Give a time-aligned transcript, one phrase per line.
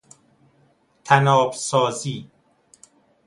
[1.03, 2.31] طناب سازی